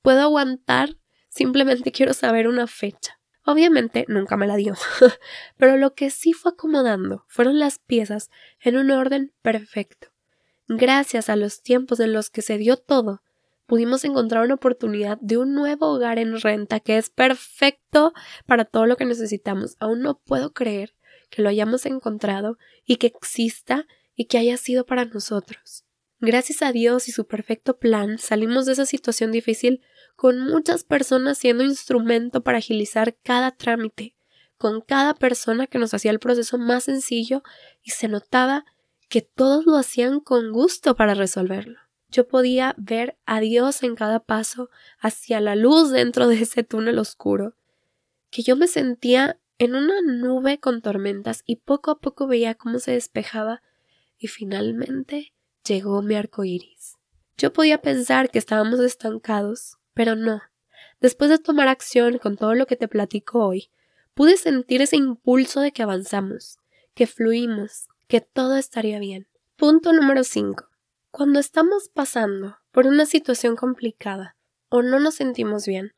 ¿Puedo 0.00 0.20
aguantar? 0.20 0.96
Simplemente 1.28 1.90
quiero 1.90 2.14
saber 2.14 2.46
una 2.46 2.68
fecha. 2.68 3.18
Obviamente 3.44 4.04
nunca 4.08 4.36
me 4.36 4.46
la 4.46 4.56
dio, 4.56 4.74
pero 5.56 5.76
lo 5.76 5.94
que 5.94 6.10
sí 6.10 6.32
fue 6.32 6.52
acomodando 6.52 7.24
fueron 7.28 7.58
las 7.58 7.78
piezas 7.78 8.30
en 8.60 8.76
un 8.76 8.90
orden 8.90 9.32
perfecto. 9.42 10.08
Gracias 10.68 11.28
a 11.28 11.36
los 11.36 11.62
tiempos 11.62 12.00
en 12.00 12.12
los 12.12 12.30
que 12.30 12.42
se 12.42 12.56
dio 12.56 12.76
todo, 12.76 13.22
pudimos 13.66 14.04
encontrar 14.04 14.44
una 14.44 14.54
oportunidad 14.54 15.18
de 15.20 15.38
un 15.38 15.54
nuevo 15.54 15.86
hogar 15.86 16.18
en 16.18 16.40
renta 16.40 16.78
que 16.78 16.98
es 16.98 17.10
perfecto 17.10 18.12
para 18.46 18.64
todo 18.64 18.86
lo 18.86 18.96
que 18.96 19.06
necesitamos. 19.06 19.76
Aún 19.80 20.02
no 20.02 20.18
puedo 20.18 20.52
creer 20.52 20.94
que 21.30 21.42
lo 21.42 21.48
hayamos 21.48 21.86
encontrado 21.86 22.58
y 22.84 22.96
que 22.96 23.06
exista 23.06 23.86
y 24.14 24.26
que 24.26 24.38
haya 24.38 24.56
sido 24.56 24.84
para 24.84 25.06
nosotros. 25.06 25.84
Gracias 26.20 26.62
a 26.62 26.70
Dios 26.70 27.08
y 27.08 27.12
su 27.12 27.26
perfecto 27.26 27.78
plan 27.78 28.18
salimos 28.18 28.66
de 28.66 28.72
esa 28.74 28.86
situación 28.86 29.32
difícil 29.32 29.80
con 30.22 30.38
muchas 30.38 30.84
personas 30.84 31.36
siendo 31.36 31.64
instrumento 31.64 32.44
para 32.44 32.58
agilizar 32.58 33.16
cada 33.24 33.50
trámite, 33.50 34.14
con 34.56 34.80
cada 34.80 35.14
persona 35.14 35.66
que 35.66 35.80
nos 35.80 35.94
hacía 35.94 36.12
el 36.12 36.20
proceso 36.20 36.58
más 36.58 36.84
sencillo 36.84 37.42
y 37.82 37.90
se 37.90 38.06
notaba 38.06 38.64
que 39.08 39.22
todos 39.22 39.66
lo 39.66 39.76
hacían 39.76 40.20
con 40.20 40.52
gusto 40.52 40.94
para 40.94 41.14
resolverlo. 41.14 41.80
Yo 42.08 42.28
podía 42.28 42.76
ver 42.78 43.18
a 43.26 43.40
Dios 43.40 43.82
en 43.82 43.96
cada 43.96 44.20
paso 44.20 44.70
hacia 45.00 45.40
la 45.40 45.56
luz 45.56 45.90
dentro 45.90 46.28
de 46.28 46.42
ese 46.42 46.62
túnel 46.62 47.00
oscuro, 47.00 47.56
que 48.30 48.44
yo 48.44 48.54
me 48.54 48.68
sentía 48.68 49.40
en 49.58 49.74
una 49.74 50.02
nube 50.02 50.60
con 50.60 50.82
tormentas 50.82 51.42
y 51.46 51.56
poco 51.56 51.90
a 51.90 51.98
poco 51.98 52.28
veía 52.28 52.54
cómo 52.54 52.78
se 52.78 52.92
despejaba 52.92 53.60
y 54.18 54.28
finalmente 54.28 55.34
llegó 55.66 56.00
mi 56.00 56.14
arco 56.14 56.44
iris. 56.44 56.96
Yo 57.36 57.52
podía 57.52 57.82
pensar 57.82 58.30
que 58.30 58.38
estábamos 58.38 58.78
estancados, 58.78 59.78
pero 59.94 60.16
no. 60.16 60.42
Después 61.00 61.30
de 61.30 61.38
tomar 61.38 61.68
acción 61.68 62.18
con 62.18 62.36
todo 62.36 62.54
lo 62.54 62.66
que 62.66 62.76
te 62.76 62.88
platico 62.88 63.44
hoy, 63.44 63.70
pude 64.14 64.36
sentir 64.36 64.82
ese 64.82 64.96
impulso 64.96 65.60
de 65.60 65.72
que 65.72 65.82
avanzamos, 65.82 66.58
que 66.94 67.06
fluimos, 67.06 67.88
que 68.06 68.20
todo 68.20 68.56
estaría 68.56 68.98
bien. 68.98 69.26
Punto 69.56 69.92
número 69.92 70.24
5. 70.24 70.64
Cuando 71.10 71.40
estamos 71.40 71.88
pasando 71.88 72.58
por 72.70 72.86
una 72.86 73.06
situación 73.06 73.56
complicada 73.56 74.36
o 74.68 74.82
no 74.82 74.98
nos 74.98 75.16
sentimos 75.16 75.66
bien, 75.66 75.92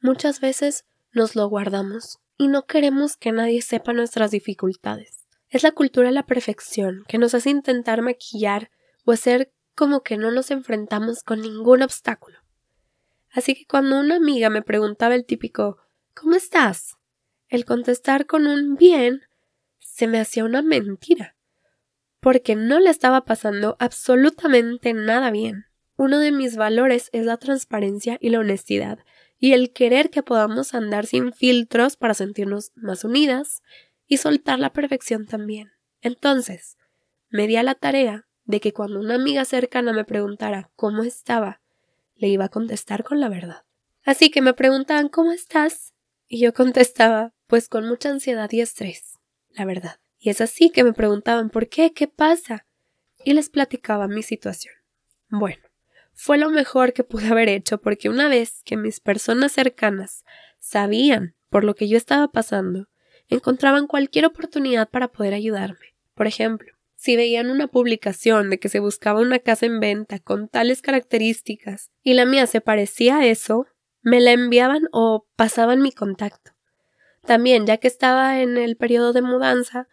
muchas 0.00 0.40
veces 0.40 0.84
nos 1.12 1.36
lo 1.36 1.48
guardamos 1.48 2.18
y 2.36 2.48
no 2.48 2.66
queremos 2.66 3.16
que 3.16 3.32
nadie 3.32 3.62
sepa 3.62 3.92
nuestras 3.92 4.30
dificultades. 4.30 5.26
Es 5.50 5.62
la 5.62 5.72
cultura 5.72 6.08
de 6.08 6.14
la 6.14 6.26
perfección 6.26 7.04
que 7.08 7.18
nos 7.18 7.34
hace 7.34 7.50
intentar 7.50 8.02
maquillar 8.02 8.70
o 9.04 9.12
hacer 9.12 9.52
como 9.74 10.02
que 10.02 10.16
no 10.16 10.30
nos 10.30 10.50
enfrentamos 10.50 11.22
con 11.22 11.40
ningún 11.40 11.82
obstáculo. 11.82 12.39
Así 13.32 13.54
que 13.54 13.66
cuando 13.66 14.00
una 14.00 14.16
amiga 14.16 14.50
me 14.50 14.62
preguntaba 14.62 15.14
el 15.14 15.24
típico 15.24 15.78
¿Cómo 16.14 16.34
estás? 16.34 16.96
el 17.50 17.64
contestar 17.64 18.26
con 18.26 18.46
un 18.46 18.76
bien 18.76 19.22
se 19.78 20.06
me 20.06 20.20
hacía 20.20 20.44
una 20.44 20.62
mentira, 20.62 21.36
porque 22.20 22.54
no 22.54 22.80
le 22.80 22.90
estaba 22.90 23.24
pasando 23.24 23.76
absolutamente 23.80 24.94
nada 24.94 25.30
bien. 25.30 25.66
Uno 25.96 26.20
de 26.20 26.32
mis 26.32 26.56
valores 26.56 27.10
es 27.12 27.26
la 27.26 27.36
transparencia 27.36 28.16
y 28.20 28.30
la 28.30 28.38
honestidad, 28.38 29.00
y 29.38 29.52
el 29.52 29.72
querer 29.72 30.10
que 30.10 30.22
podamos 30.22 30.74
andar 30.74 31.06
sin 31.06 31.32
filtros 31.32 31.96
para 31.96 32.14
sentirnos 32.14 32.72
más 32.76 33.04
unidas 33.04 33.62
y 34.06 34.18
soltar 34.18 34.58
la 34.58 34.72
perfección 34.72 35.26
también. 35.26 35.72
Entonces, 36.00 36.78
me 37.28 37.46
di 37.46 37.56
a 37.56 37.62
la 37.62 37.74
tarea 37.74 38.26
de 38.44 38.60
que 38.60 38.72
cuando 38.72 39.00
una 39.00 39.16
amiga 39.16 39.44
cercana 39.44 39.92
me 39.92 40.04
preguntara 40.04 40.70
cómo 40.76 41.02
estaba, 41.02 41.60
le 42.20 42.28
iba 42.28 42.44
a 42.44 42.50
contestar 42.50 43.02
con 43.02 43.18
la 43.18 43.28
verdad. 43.28 43.64
Así 44.04 44.30
que 44.30 44.42
me 44.42 44.52
preguntaban 44.52 45.08
¿cómo 45.08 45.32
estás? 45.32 45.94
Y 46.28 46.40
yo 46.40 46.52
contestaba 46.52 47.34
pues 47.46 47.68
con 47.68 47.88
mucha 47.88 48.10
ansiedad 48.10 48.50
y 48.52 48.60
estrés, 48.60 49.18
la 49.48 49.64
verdad. 49.64 50.00
Y 50.18 50.28
es 50.28 50.40
así 50.40 50.70
que 50.70 50.84
me 50.84 50.92
preguntaban 50.92 51.50
¿por 51.50 51.68
qué? 51.68 51.92
¿qué 51.92 52.06
pasa? 52.06 52.66
Y 53.24 53.32
les 53.32 53.48
platicaba 53.48 54.06
mi 54.06 54.22
situación. 54.22 54.74
Bueno, 55.30 55.62
fue 56.12 56.36
lo 56.36 56.50
mejor 56.50 56.92
que 56.92 57.04
pude 57.04 57.28
haber 57.28 57.48
hecho 57.48 57.80
porque 57.80 58.10
una 58.10 58.28
vez 58.28 58.62
que 58.64 58.76
mis 58.76 59.00
personas 59.00 59.52
cercanas 59.52 60.24
sabían 60.58 61.34
por 61.48 61.64
lo 61.64 61.74
que 61.74 61.88
yo 61.88 61.96
estaba 61.96 62.28
pasando, 62.28 62.88
encontraban 63.28 63.86
cualquier 63.86 64.26
oportunidad 64.26 64.90
para 64.90 65.08
poder 65.08 65.32
ayudarme. 65.32 65.94
Por 66.14 66.26
ejemplo, 66.26 66.72
si 67.00 67.16
veían 67.16 67.48
una 67.48 67.66
publicación 67.66 68.50
de 68.50 68.58
que 68.58 68.68
se 68.68 68.78
buscaba 68.78 69.22
una 69.22 69.38
casa 69.38 69.64
en 69.64 69.80
venta 69.80 70.18
con 70.18 70.48
tales 70.48 70.82
características 70.82 71.90
y 72.02 72.12
la 72.12 72.26
mía 72.26 72.46
se 72.46 72.60
parecía 72.60 73.20
a 73.20 73.24
eso, 73.24 73.66
me 74.02 74.20
la 74.20 74.32
enviaban 74.32 74.82
o 74.92 75.26
pasaban 75.34 75.80
mi 75.80 75.92
contacto. 75.92 76.50
También, 77.22 77.64
ya 77.64 77.78
que 77.78 77.88
estaba 77.88 78.42
en 78.42 78.58
el 78.58 78.76
periodo 78.76 79.14
de 79.14 79.22
mudanza, 79.22 79.88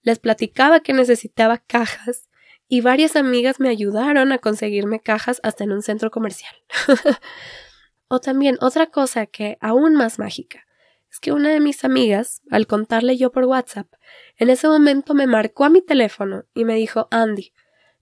les 0.00 0.18
platicaba 0.18 0.80
que 0.80 0.94
necesitaba 0.94 1.58
cajas 1.58 2.30
y 2.68 2.80
varias 2.80 3.16
amigas 3.16 3.60
me 3.60 3.68
ayudaron 3.68 4.32
a 4.32 4.38
conseguirme 4.38 4.98
cajas 4.98 5.40
hasta 5.42 5.64
en 5.64 5.72
un 5.72 5.82
centro 5.82 6.10
comercial. 6.10 6.54
o 8.08 8.18
también 8.18 8.56
otra 8.62 8.86
cosa 8.86 9.26
que 9.26 9.58
aún 9.60 9.94
más 9.94 10.18
mágica 10.18 10.64
es 11.10 11.18
que 11.18 11.32
una 11.32 11.50
de 11.50 11.60
mis 11.60 11.84
amigas, 11.84 12.42
al 12.50 12.66
contarle 12.66 13.16
yo 13.16 13.32
por 13.32 13.44
WhatsApp, 13.44 13.92
en 14.36 14.50
ese 14.50 14.68
momento 14.68 15.14
me 15.14 15.26
marcó 15.26 15.64
a 15.64 15.70
mi 15.70 15.82
teléfono 15.82 16.44
y 16.54 16.64
me 16.64 16.76
dijo 16.76 17.08
Andy, 17.10 17.52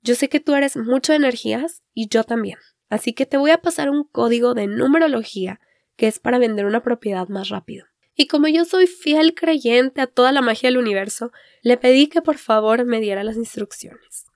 yo 0.03 0.15
sé 0.15 0.29
que 0.29 0.41
tú 0.41 0.55
eres 0.55 0.77
mucho 0.77 1.13
de 1.13 1.17
energías 1.17 1.83
y 1.95 2.09
yo 2.09 2.25
también, 2.25 2.59
así 2.89 3.13
que 3.15 3.27
te 3.27 3.37
voy 3.37 3.51
a 3.51 3.63
pasar 3.63 3.91
un 3.91 4.05
código 4.05 4.55
de 4.55 4.67
numerología 4.67 5.61
que 5.97 6.07
es 6.07 6.19
para 6.19 6.39
vender 6.39 6.67
una 6.67 6.83
propiedad 6.83 7.29
más 7.29 7.49
rápido. 7.49 7.87
Y 8.15 8.27
como 8.27 8.49
yo 8.49 8.65
soy 8.65 8.87
fiel 8.87 9.35
creyente 9.35 10.01
a 10.01 10.07
toda 10.07 10.33
la 10.33 10.43
magia 10.43 10.69
del 10.69 10.79
universo, 10.79 11.33
le 11.63 11.77
pedí 11.77 12.09
que 12.09 12.21
por 12.21 12.37
favor 12.37 12.85
me 12.85 13.01
diera 13.01 13.25
las 13.25 13.37
instrucciones. 13.37 14.27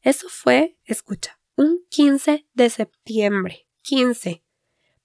Eso 0.00 0.28
fue, 0.30 0.78
escucha, 0.84 1.38
un 1.54 1.84
15 1.90 2.46
de 2.54 2.70
septiembre. 2.70 3.66
15. 3.82 4.42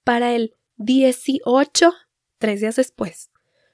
Para 0.03 0.34
el 0.34 0.55
18 0.77 1.93
tres 2.44 2.60
días 2.60 2.76
después, 2.76 3.32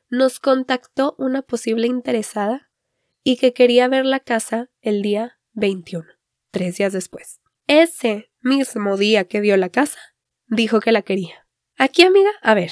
nos 0.09 0.39
contactó 0.39 1.15
una 1.17 1.41
posible 1.41 1.87
interesada 1.87 2.69
y 3.23 3.37
que 3.37 3.51
quería 3.51 3.87
ver 3.87 4.05
la 4.05 4.19
casa 4.19 4.69
el 4.81 5.01
día 5.01 5.39
21, 5.53 6.05
tres 6.51 6.77
días 6.77 6.93
después. 6.93 7.41
Ese 7.65 8.31
mismo 8.41 8.95
día 8.95 9.23
que 9.23 9.41
vio 9.41 9.57
la 9.57 9.69
casa, 9.69 9.97
dijo 10.45 10.81
que 10.81 10.91
la 10.91 11.01
quería. 11.01 11.47
Aquí, 11.79 12.03
amiga, 12.03 12.29
a 12.43 12.53
ver, 12.53 12.69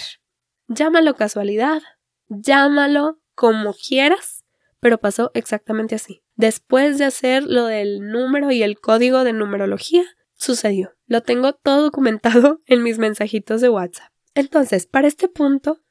llámalo 0.67 1.15
casualidad, 1.15 1.81
llámalo 2.27 3.19
como 3.33 3.73
quieras, 3.73 4.45
pero 4.79 4.99
pasó 4.99 5.31
exactamente 5.33 5.95
así. 5.95 6.21
Después 6.35 6.99
de 6.99 7.05
hacer 7.05 7.41
lo 7.41 7.65
del 7.65 8.07
número 8.07 8.51
y 8.51 8.61
el 8.61 8.79
código 8.79 9.23
de 9.23 9.33
numerología, 9.33 10.03
sucedió. 10.35 10.93
Lo 11.07 11.23
tengo 11.23 11.53
todo 11.53 11.81
documentado 11.81 12.59
en 12.67 12.83
mis 12.83 12.99
mensajitos 12.99 13.61
de 13.61 13.69
WhatsApp. 13.69 14.11
Entonces, 14.35 14.85
para 14.85 15.07
este 15.07 15.27
punto, 15.27 15.81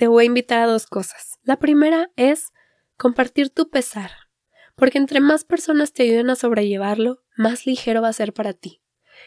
te 0.00 0.08
voy 0.08 0.24
a 0.24 0.26
invitar 0.28 0.60
a 0.60 0.66
dos 0.66 0.86
cosas. 0.86 1.38
La 1.42 1.58
primera 1.58 2.10
es 2.16 2.54
compartir 2.96 3.50
tu 3.50 3.68
pesar, 3.68 4.10
porque 4.74 4.96
entre 4.96 5.20
más 5.20 5.44
personas 5.44 5.92
te 5.92 6.04
ayuden 6.04 6.30
a 6.30 6.36
sobrellevarlo, 6.36 7.22
más 7.36 7.66
ligero 7.66 8.00
va 8.00 8.08
a 8.08 8.14
ser 8.14 8.32
para 8.32 8.54
ti 8.54 8.80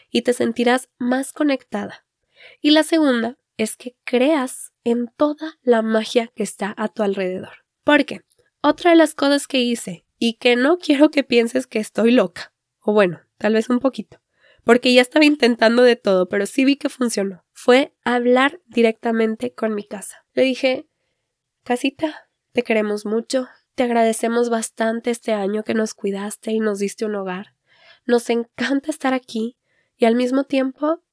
y 0.10 0.24
te 0.24 0.34
sentirás 0.34 0.90
más 0.98 1.32
conectada. 1.32 2.08
Y 2.60 2.72
la 2.72 2.82
segunda 2.82 3.38
es 3.56 3.78
que 3.78 3.96
creas 4.04 4.74
en 4.84 5.10
toda 5.16 5.60
la 5.62 5.84
magia 5.84 6.32
que 6.36 6.42
está 6.42 6.74
a 6.76 6.88
tu 6.88 7.04
alrededor. 7.04 7.68
Porque 7.84 8.22
otra 8.64 8.90
de 8.90 8.98
las 8.98 9.14
cosas 9.14 9.46
que 9.46 9.60
hice 9.60 10.08
y 10.18 10.40
que 10.40 10.56
no 10.56 10.80
quiero 10.80 11.12
que 11.12 11.24
pienses 11.24 11.68
que 11.68 11.78
estoy 11.78 12.10
loca, 12.10 12.52
o 12.80 12.94
bueno, 12.94 13.22
tal 13.38 13.54
vez 13.54 13.70
un 13.70 13.78
poquito, 13.78 14.24
porque 14.64 14.92
ya 14.92 15.04
estaba 15.04 15.24
intentando 15.24 15.84
de 15.84 15.98
todo, 15.98 16.28
pero 16.30 16.48
sí 16.48 16.66
vi 16.66 16.78
que 16.78 16.90
funcionó. 16.90 17.46
Fue 17.64 17.96
hablar 18.04 18.60
directamente 18.68 19.54
con 19.54 19.74
mi 19.74 19.88
casa. 19.88 20.26
Le 20.34 20.44
dije, 20.44 20.86
casita, 21.64 22.28
te 22.52 22.62
queremos 22.62 23.06
mucho, 23.06 23.48
te 23.74 23.84
agradecemos 23.84 24.50
bastante 24.50 25.12
este 25.12 25.32
año 25.32 25.64
que 25.64 25.74
nos 25.74 25.94
cuidaste 25.94 26.52
y 26.52 26.60
nos 26.60 26.80
diste 26.80 27.06
un 27.06 27.16
hogar. 27.16 27.56
Nos 28.06 28.30
encanta 28.30 28.92
estar 28.92 29.14
aquí 29.14 29.56
y 29.96 30.04
al 30.04 30.16
mismo 30.16 30.44
tiempo 30.44 31.06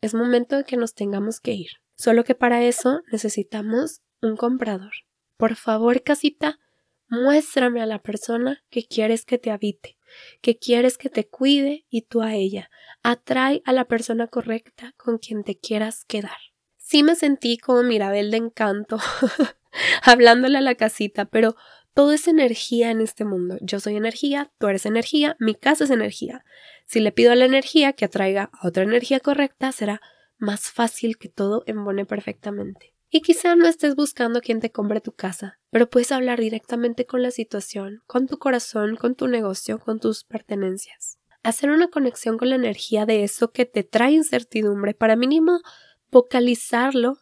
es 0.00 0.14
momento 0.14 0.54
de 0.56 0.62
que 0.62 0.76
nos 0.76 0.94
tengamos 0.94 1.40
que 1.40 1.54
ir. 1.54 1.70
Solo 1.96 2.22
que 2.22 2.36
para 2.36 2.62
eso 2.62 3.02
necesitamos 3.10 4.00
un 4.22 4.36
comprador. 4.36 4.92
Por 5.36 5.56
favor, 5.56 6.04
casita, 6.04 6.60
muéstrame 7.08 7.82
a 7.82 7.86
la 7.86 8.00
persona 8.00 8.62
que 8.70 8.86
quieres 8.86 9.24
que 9.24 9.38
te 9.38 9.50
habite, 9.50 9.95
que 10.40 10.58
quieres 10.58 10.98
que 10.98 11.10
te 11.10 11.26
cuide 11.26 11.86
y 11.88 12.02
tú 12.02 12.22
a 12.22 12.34
ella. 12.34 12.70
Atrae 13.02 13.62
a 13.64 13.72
la 13.72 13.86
persona 13.86 14.26
correcta 14.26 14.94
con 14.96 15.18
quien 15.18 15.44
te 15.44 15.58
quieras 15.58 16.04
quedar. 16.04 16.36
Sí 16.76 17.02
me 17.02 17.14
sentí 17.14 17.58
como 17.58 17.82
Mirabel 17.82 18.30
de 18.30 18.36
encanto, 18.36 18.98
hablándole 20.02 20.58
a 20.58 20.62
la 20.62 20.74
casita, 20.74 21.24
pero 21.24 21.56
todo 21.94 22.12
es 22.12 22.28
energía 22.28 22.90
en 22.90 23.00
este 23.00 23.24
mundo. 23.24 23.56
Yo 23.60 23.80
soy 23.80 23.96
energía, 23.96 24.52
tú 24.58 24.68
eres 24.68 24.86
energía, 24.86 25.36
mi 25.40 25.54
casa 25.54 25.84
es 25.84 25.90
energía. 25.90 26.44
Si 26.84 27.00
le 27.00 27.10
pido 27.10 27.32
a 27.32 27.36
la 27.36 27.46
energía 27.46 27.94
que 27.94 28.04
atraiga 28.04 28.50
a 28.52 28.68
otra 28.68 28.82
energía 28.82 29.18
correcta, 29.20 29.72
será 29.72 30.00
más 30.38 30.70
fácil 30.70 31.16
que 31.16 31.28
todo 31.28 31.62
embone 31.66 32.04
perfectamente. 32.04 32.95
Y 33.16 33.22
quizá 33.22 33.56
no 33.56 33.66
estés 33.66 33.96
buscando 33.96 34.42
quien 34.42 34.60
te 34.60 34.70
compre 34.70 35.00
tu 35.00 35.12
casa, 35.12 35.58
pero 35.70 35.88
puedes 35.88 36.12
hablar 36.12 36.38
directamente 36.38 37.06
con 37.06 37.22
la 37.22 37.30
situación, 37.30 38.02
con 38.06 38.26
tu 38.26 38.36
corazón, 38.36 38.96
con 38.96 39.14
tu 39.14 39.26
negocio, 39.26 39.78
con 39.78 40.00
tus 40.00 40.24
pertenencias. 40.24 41.18
Hacer 41.42 41.70
una 41.70 41.88
conexión 41.88 42.36
con 42.36 42.50
la 42.50 42.56
energía 42.56 43.06
de 43.06 43.24
eso 43.24 43.52
que 43.52 43.64
te 43.64 43.84
trae 43.84 44.12
incertidumbre 44.12 44.92
para 44.92 45.16
mínimo 45.16 45.62
vocalizarlo 46.10 47.16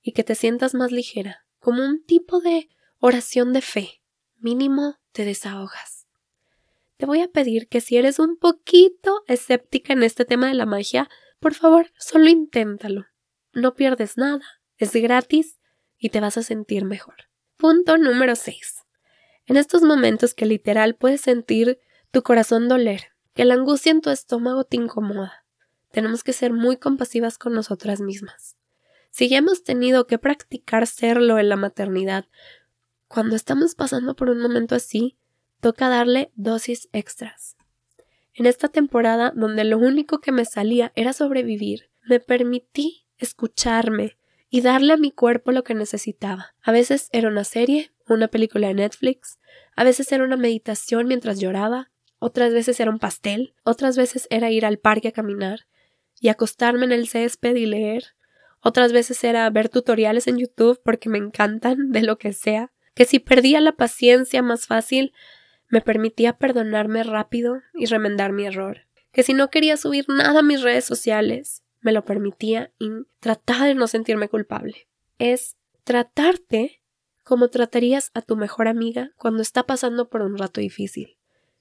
y 0.00 0.12
que 0.12 0.24
te 0.24 0.34
sientas 0.34 0.72
más 0.72 0.92
ligera, 0.92 1.44
como 1.58 1.84
un 1.84 2.02
tipo 2.02 2.40
de 2.40 2.70
oración 2.98 3.52
de 3.52 3.60
fe 3.60 4.00
mínimo 4.38 4.96
te 5.12 5.26
desahogas. 5.26 6.06
Te 6.96 7.04
voy 7.04 7.20
a 7.20 7.28
pedir 7.28 7.68
que 7.68 7.82
si 7.82 7.98
eres 7.98 8.18
un 8.18 8.38
poquito 8.38 9.24
escéptica 9.26 9.92
en 9.92 10.04
este 10.04 10.24
tema 10.24 10.48
de 10.48 10.54
la 10.54 10.64
magia, 10.64 11.06
por 11.38 11.52
favor, 11.52 11.92
solo 11.98 12.30
inténtalo. 12.30 13.04
No 13.52 13.74
pierdes 13.74 14.16
nada, 14.16 14.57
es 14.78 14.92
gratis 14.92 15.58
y 15.98 16.10
te 16.10 16.20
vas 16.20 16.38
a 16.38 16.42
sentir 16.42 16.84
mejor. 16.84 17.16
Punto 17.56 17.98
número 17.98 18.36
6. 18.36 18.84
En 19.46 19.56
estos 19.56 19.82
momentos 19.82 20.34
que 20.34 20.46
literal 20.46 20.94
puedes 20.94 21.20
sentir 21.20 21.80
tu 22.10 22.22
corazón 22.22 22.68
doler, 22.68 23.08
que 23.34 23.44
la 23.44 23.54
angustia 23.54 23.90
en 23.90 24.00
tu 24.00 24.10
estómago 24.10 24.64
te 24.64 24.76
incomoda, 24.76 25.44
tenemos 25.90 26.22
que 26.22 26.32
ser 26.32 26.52
muy 26.52 26.76
compasivas 26.76 27.38
con 27.38 27.54
nosotras 27.54 28.00
mismas. 28.00 28.56
Si 29.10 29.28
ya 29.28 29.38
hemos 29.38 29.64
tenido 29.64 30.06
que 30.06 30.18
practicar 30.18 30.86
serlo 30.86 31.38
en 31.38 31.48
la 31.48 31.56
maternidad, 31.56 32.26
cuando 33.08 33.36
estamos 33.36 33.74
pasando 33.74 34.14
por 34.14 34.30
un 34.30 34.40
momento 34.40 34.74
así, 34.74 35.18
toca 35.60 35.88
darle 35.88 36.30
dosis 36.36 36.88
extras. 36.92 37.56
En 38.34 38.46
esta 38.46 38.68
temporada, 38.68 39.32
donde 39.34 39.64
lo 39.64 39.78
único 39.78 40.20
que 40.20 40.30
me 40.30 40.44
salía 40.44 40.92
era 40.94 41.12
sobrevivir, 41.12 41.90
me 42.04 42.20
permití 42.20 43.06
escucharme 43.16 44.18
y 44.50 44.60
darle 44.62 44.94
a 44.94 44.96
mi 44.96 45.10
cuerpo 45.10 45.52
lo 45.52 45.64
que 45.64 45.74
necesitaba. 45.74 46.54
A 46.62 46.72
veces 46.72 47.08
era 47.12 47.28
una 47.28 47.44
serie, 47.44 47.92
una 48.06 48.28
película 48.28 48.68
de 48.68 48.74
Netflix, 48.74 49.38
a 49.76 49.84
veces 49.84 50.10
era 50.12 50.24
una 50.24 50.36
meditación 50.36 51.06
mientras 51.06 51.38
lloraba, 51.38 51.90
otras 52.18 52.52
veces 52.52 52.80
era 52.80 52.90
un 52.90 52.98
pastel, 52.98 53.54
otras 53.62 53.96
veces 53.96 54.26
era 54.30 54.50
ir 54.50 54.66
al 54.66 54.78
parque 54.78 55.08
a 55.08 55.12
caminar 55.12 55.66
y 56.20 56.28
acostarme 56.28 56.84
en 56.84 56.92
el 56.92 57.08
césped 57.08 57.54
y 57.54 57.66
leer, 57.66 58.16
otras 58.60 58.92
veces 58.92 59.22
era 59.22 59.48
ver 59.50 59.68
tutoriales 59.68 60.26
en 60.26 60.38
YouTube 60.38 60.80
porque 60.82 61.08
me 61.08 61.18
encantan 61.18 61.92
de 61.92 62.02
lo 62.02 62.18
que 62.18 62.32
sea, 62.32 62.72
que 62.94 63.04
si 63.04 63.20
perdía 63.20 63.60
la 63.60 63.72
paciencia 63.72 64.42
más 64.42 64.66
fácil, 64.66 65.12
me 65.68 65.80
permitía 65.80 66.38
perdonarme 66.38 67.04
rápido 67.04 67.60
y 67.74 67.86
remendar 67.86 68.32
mi 68.32 68.46
error, 68.46 68.86
que 69.12 69.22
si 69.22 69.34
no 69.34 69.50
quería 69.50 69.76
subir 69.76 70.06
nada 70.08 70.40
a 70.40 70.42
mis 70.42 70.62
redes 70.62 70.84
sociales, 70.84 71.62
me 71.80 71.92
lo 71.92 72.04
permitía 72.04 72.72
y 72.78 72.90
trataba 73.20 73.66
de 73.66 73.74
no 73.74 73.86
sentirme 73.86 74.28
culpable. 74.28 74.88
Es 75.18 75.56
tratarte 75.84 76.82
como 77.24 77.48
tratarías 77.48 78.10
a 78.14 78.22
tu 78.22 78.36
mejor 78.36 78.68
amiga 78.68 79.12
cuando 79.16 79.42
está 79.42 79.64
pasando 79.64 80.08
por 80.08 80.22
un 80.22 80.38
rato 80.38 80.60
difícil. 80.60 81.18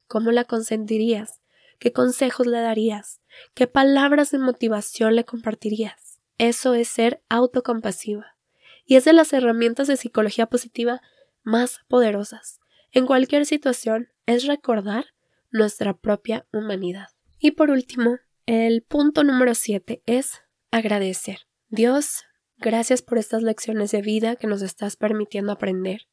¿Cómo 0.08 0.32
la 0.32 0.45
consentirías? 0.45 1.41
¿Qué 1.80 1.91
consejos 1.91 2.47
le 2.47 2.60
darías? 2.60 3.21
¿Qué 3.53 3.67
palabras 3.67 4.32
de 4.32 4.39
motivación 4.39 5.15
le 5.15 5.25
compartirías? 5.25 6.19
Eso 6.38 6.73
es 6.73 6.88
ser 6.88 7.21
autocompasiva. 7.30 8.38
Y 8.86 8.95
es 8.95 9.06
de 9.06 9.13
las 9.13 9.34
herramientas 9.34 9.88
de 9.88 9.97
psicología 9.97 10.47
positiva 10.47 11.01
más 11.43 11.82
poderosas 11.88 12.62
en 12.91 13.06
cualquier 13.06 13.45
situación 13.45 14.10
es 14.25 14.45
recordar 14.45 15.06
nuestra 15.51 15.95
propia 15.95 16.47
humanidad. 16.51 17.10
Y 17.39 17.51
por 17.51 17.69
último, 17.69 18.17
el 18.47 18.81
punto 18.81 19.25
número 19.25 19.53
7 19.53 20.01
es 20.05 20.41
agradecer. 20.71 21.39
Dios, 21.67 22.23
gracias 22.57 23.01
por 23.01 23.17
estas 23.17 23.43
lecciones 23.43 23.91
de 23.91 24.01
vida 24.01 24.38
que 24.38 24.47
nos 24.47 24.62
estás 24.62 24.95
permitiendo 24.95 25.51
aprender. 25.51 26.07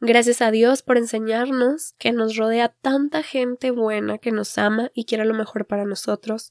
Gracias 0.00 0.42
a 0.42 0.50
Dios 0.50 0.82
por 0.82 0.98
enseñarnos 0.98 1.94
que 1.96 2.10
nos 2.10 2.36
rodea 2.36 2.70
tanta 2.70 3.22
gente 3.22 3.70
buena 3.70 4.18
que 4.18 4.32
nos 4.32 4.58
ama 4.58 4.90
y 4.94 5.04
quiere 5.04 5.24
lo 5.24 5.34
mejor 5.34 5.68
para 5.68 5.84
nosotros. 5.84 6.50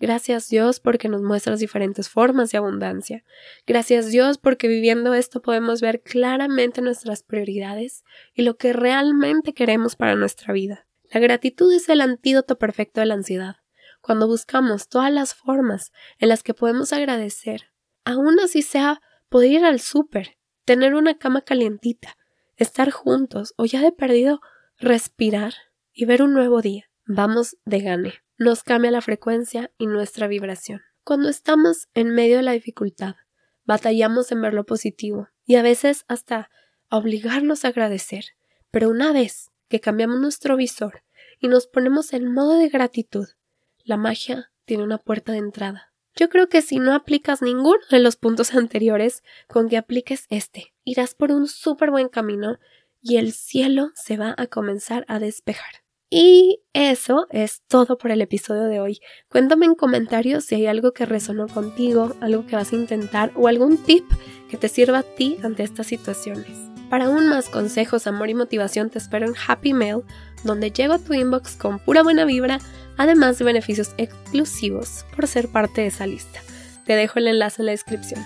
Gracias 0.00 0.48
Dios 0.48 0.80
porque 0.80 1.08
nos 1.08 1.22
muestras 1.22 1.60
diferentes 1.60 2.08
formas 2.08 2.50
de 2.50 2.58
abundancia. 2.58 3.24
Gracias 3.68 4.10
Dios 4.10 4.36
porque 4.36 4.66
viviendo 4.66 5.14
esto 5.14 5.42
podemos 5.42 5.80
ver 5.80 6.02
claramente 6.02 6.82
nuestras 6.82 7.22
prioridades 7.22 8.02
y 8.34 8.42
lo 8.42 8.56
que 8.56 8.72
realmente 8.72 9.54
queremos 9.54 9.94
para 9.94 10.16
nuestra 10.16 10.52
vida. 10.52 10.88
La 11.12 11.20
gratitud 11.20 11.72
es 11.72 11.88
el 11.88 12.00
antídoto 12.00 12.58
perfecto 12.58 13.00
de 13.00 13.06
la 13.06 13.14
ansiedad. 13.14 13.61
Cuando 14.02 14.26
buscamos 14.26 14.88
todas 14.88 15.10
las 15.10 15.34
formas 15.34 15.92
en 16.18 16.28
las 16.28 16.42
que 16.42 16.52
podemos 16.52 16.92
agradecer, 16.92 17.70
aún 18.04 18.38
así 18.40 18.60
sea 18.60 19.00
poder 19.30 19.52
ir 19.52 19.64
al 19.64 19.80
súper, 19.80 20.36
tener 20.66 20.94
una 20.94 21.16
cama 21.16 21.40
calientita, 21.40 22.18
estar 22.56 22.90
juntos 22.90 23.54
o 23.56 23.64
ya 23.64 23.80
de 23.80 23.92
perdido 23.92 24.42
respirar 24.76 25.54
y 25.94 26.04
ver 26.04 26.22
un 26.22 26.34
nuevo 26.34 26.60
día, 26.60 26.90
vamos 27.06 27.56
de 27.64 27.80
gane 27.80 28.22
nos 28.42 28.62
cambia 28.62 28.90
la 28.90 29.00
frecuencia 29.00 29.70
y 29.78 29.86
nuestra 29.86 30.26
vibración. 30.26 30.82
Cuando 31.04 31.28
estamos 31.28 31.88
en 31.94 32.10
medio 32.10 32.36
de 32.36 32.42
la 32.42 32.52
dificultad, 32.52 33.14
batallamos 33.64 34.32
en 34.32 34.42
ver 34.42 34.54
lo 34.54 34.64
positivo 34.64 35.28
y 35.44 35.56
a 35.56 35.62
veces 35.62 36.04
hasta 36.08 36.50
obligarnos 36.90 37.64
a 37.64 37.68
agradecer. 37.68 38.24
Pero 38.70 38.90
una 38.90 39.12
vez 39.12 39.50
que 39.68 39.80
cambiamos 39.80 40.20
nuestro 40.20 40.56
visor 40.56 41.04
y 41.38 41.48
nos 41.48 41.66
ponemos 41.66 42.12
en 42.12 42.32
modo 42.32 42.58
de 42.58 42.68
gratitud, 42.68 43.28
la 43.84 43.96
magia 43.96 44.52
tiene 44.64 44.84
una 44.84 44.98
puerta 44.98 45.32
de 45.32 45.38
entrada. 45.38 45.92
Yo 46.14 46.28
creo 46.28 46.48
que 46.48 46.62
si 46.62 46.78
no 46.78 46.94
aplicas 46.94 47.42
ninguno 47.42 47.80
de 47.90 48.00
los 48.00 48.16
puntos 48.16 48.54
anteriores, 48.54 49.22
con 49.48 49.68
que 49.68 49.76
apliques 49.76 50.26
este, 50.28 50.74
irás 50.84 51.14
por 51.14 51.32
un 51.32 51.48
súper 51.48 51.90
buen 51.90 52.08
camino 52.08 52.58
y 53.00 53.16
el 53.16 53.32
cielo 53.32 53.90
se 53.94 54.16
va 54.16 54.34
a 54.36 54.46
comenzar 54.46 55.04
a 55.08 55.18
despejar. 55.18 55.82
Y 56.14 56.60
eso 56.74 57.26
es 57.30 57.62
todo 57.68 57.96
por 57.96 58.10
el 58.10 58.20
episodio 58.20 58.64
de 58.64 58.80
hoy. 58.80 59.00
Cuéntame 59.30 59.64
en 59.64 59.74
comentarios 59.74 60.44
si 60.44 60.56
hay 60.56 60.66
algo 60.66 60.92
que 60.92 61.06
resonó 61.06 61.48
contigo, 61.48 62.14
algo 62.20 62.46
que 62.46 62.54
vas 62.54 62.72
a 62.72 62.76
intentar 62.76 63.32
o 63.34 63.48
algún 63.48 63.82
tip 63.82 64.04
que 64.50 64.58
te 64.58 64.68
sirva 64.68 64.98
a 64.98 65.02
ti 65.02 65.38
ante 65.42 65.62
estas 65.62 65.86
situaciones. 65.86 66.71
Para 66.92 67.06
aún 67.06 67.26
más 67.26 67.48
consejos, 67.48 68.06
amor 68.06 68.28
y 68.28 68.34
motivación 68.34 68.90
te 68.90 68.98
espero 68.98 69.26
en 69.26 69.32
Happy 69.48 69.72
Mail, 69.72 70.02
donde 70.44 70.70
llego 70.70 70.92
a 70.92 70.98
tu 70.98 71.14
inbox 71.14 71.56
con 71.56 71.78
pura 71.78 72.02
buena 72.02 72.26
vibra, 72.26 72.58
además 72.98 73.38
de 73.38 73.46
beneficios 73.46 73.94
exclusivos 73.96 75.06
por 75.16 75.26
ser 75.26 75.48
parte 75.48 75.80
de 75.80 75.86
esa 75.86 76.06
lista. 76.06 76.40
Te 76.84 76.94
dejo 76.94 77.18
el 77.18 77.28
enlace 77.28 77.62
en 77.62 77.66
la 77.66 77.72
descripción. 77.72 78.22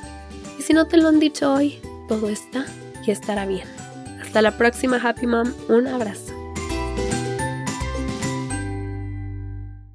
Y 0.58 0.62
si 0.62 0.72
no 0.72 0.88
te 0.88 0.96
lo 0.96 1.06
han 1.06 1.20
dicho 1.20 1.54
hoy, 1.54 1.78
todo 2.08 2.28
está 2.28 2.66
y 3.06 3.12
estará 3.12 3.46
bien. 3.46 3.68
Hasta 4.20 4.42
la 4.42 4.58
próxima 4.58 4.96
Happy 5.00 5.28
Mom, 5.28 5.54
un 5.68 5.86
abrazo. 5.86 6.35